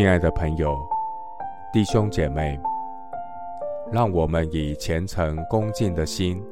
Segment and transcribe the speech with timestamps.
[0.00, 0.78] 亲爱的朋友、
[1.70, 2.58] 弟兄姐妹，
[3.92, 6.42] 让我们以虔诚恭敬的心，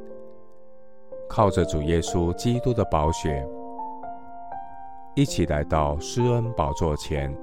[1.30, 3.42] 靠着主耶稣基督的宝血，
[5.14, 7.34] 一起来到施恩宝座前，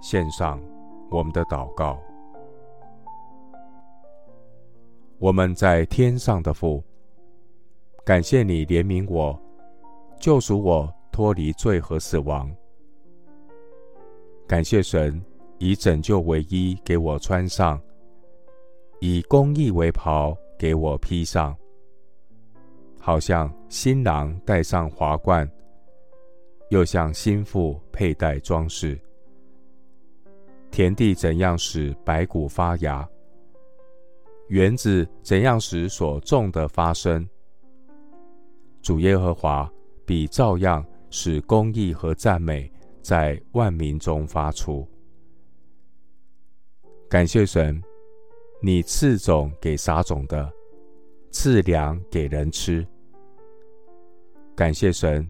[0.00, 0.60] 献上
[1.12, 1.96] 我们的祷告。
[5.20, 6.82] 我们在天上的父，
[8.04, 9.40] 感谢你怜悯我，
[10.18, 12.52] 救赎我脱离罪和死亡。
[14.52, 15.18] 感谢神
[15.56, 17.80] 以拯救为衣给我穿上，
[19.00, 21.56] 以公义为袍给我披上，
[23.00, 25.50] 好像新郎戴上华冠，
[26.68, 29.00] 又像新妇佩戴装饰。
[30.70, 33.08] 田地怎样使白骨发芽？
[34.48, 37.26] 园子怎样使所种的发生？
[38.82, 39.66] 主耶和华
[40.04, 42.70] 必照样使公义和赞美
[43.02, 44.88] 在万民中发出。
[47.10, 47.82] 感谢神，
[48.62, 50.50] 你赐种给撒种的，
[51.30, 52.86] 赐粮给人吃。
[54.54, 55.28] 感谢神，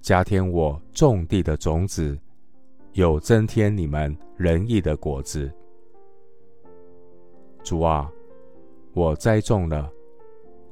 [0.00, 2.18] 加添我种地的种子，
[2.94, 5.52] 又增添你们仁义的果子。
[7.62, 8.10] 主啊。
[8.92, 9.88] 我栽种了，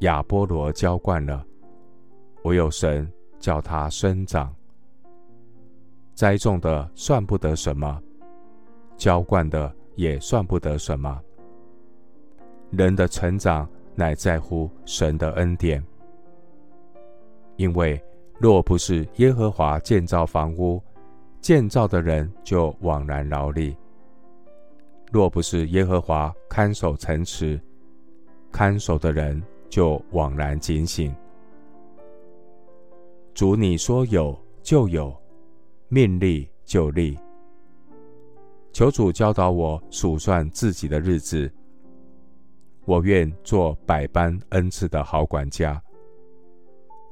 [0.01, 1.47] 亚波罗浇灌了，
[2.43, 3.09] 唯有神
[3.39, 4.53] 叫它生长。
[6.19, 8.03] 栽种的算不得什么，
[8.97, 11.17] 浇灌的也算不得什么。
[12.73, 15.81] 人的成长乃在乎神的恩典。
[17.55, 18.03] 因为
[18.41, 20.83] 若不是耶和华建造房屋，
[21.41, 23.77] 建造的人就枉然劳力；
[25.13, 27.61] 若不是耶和华看守城池，
[28.51, 31.15] 看守的人就枉然警醒。
[33.35, 35.17] 主，你说有就有，
[35.89, 37.19] 命立就立。
[38.73, 41.51] 求主教导我数算自己的日子，
[42.85, 45.83] 我愿做百般恩赐的好管家，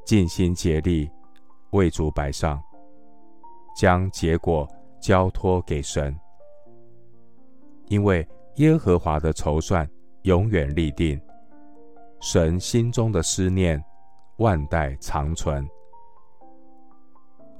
[0.04, 1.10] 尽心竭力
[1.70, 2.62] 为主摆上，
[3.76, 4.68] 将结果
[5.00, 6.14] 交托给神，
[7.88, 9.88] 因为耶和华的筹算
[10.22, 11.20] 永远立定。
[12.20, 13.82] 神心中的思念，
[14.38, 15.66] 万代长存。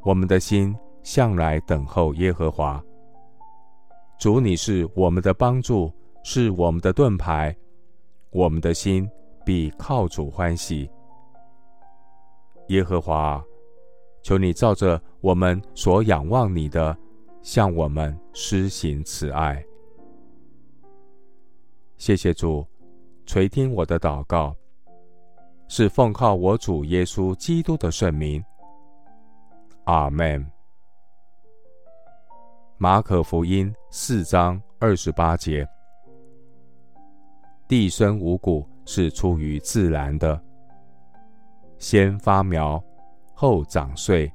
[0.03, 0.75] 我们的心
[1.07, 2.83] 向来等候耶和华。
[4.19, 5.89] 主，你是我们的帮助，
[6.25, 7.57] 是我们的盾牌，
[8.33, 9.09] 我们的心
[9.45, 10.91] 必靠主欢喜。
[12.71, 13.41] 耶和华，
[14.21, 16.99] 求你照着我们所仰望你的，
[17.41, 19.65] 向我们施行慈爱。
[21.99, 22.67] 谢谢主。
[23.27, 24.57] 垂听我的祷告，
[25.69, 28.45] 是奉靠我主耶稣基督的圣名。
[29.85, 30.45] 阿门。
[32.79, 35.67] 马可福音四章二十八节：
[37.67, 40.39] 地生五谷是出于自然的，
[41.79, 42.83] 先发苗，
[43.33, 44.31] 后长穗，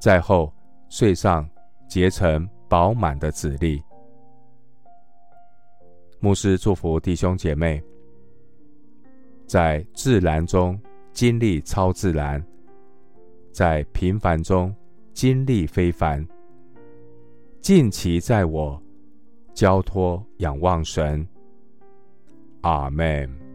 [0.00, 0.52] 再后
[0.88, 1.48] 穗上
[1.86, 3.80] 结成饱满的籽粒。
[6.18, 7.80] 牧师祝福弟兄姐妹。
[9.46, 10.80] 在自然中
[11.12, 12.44] 经历超自然，
[13.52, 14.74] 在平凡中
[15.12, 16.26] 经历非凡。
[17.60, 18.82] 尽其在我，
[19.52, 21.26] 交托仰望神。
[22.62, 23.49] 阿门。